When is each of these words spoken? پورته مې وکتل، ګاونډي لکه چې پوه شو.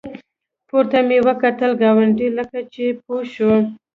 پورته 0.67 0.99
مې 1.07 1.17
وکتل، 1.27 1.71
ګاونډي 1.81 2.27
لکه 2.37 2.59
چې 2.73 2.85
پوه 3.05 3.21
شو. 3.33 3.51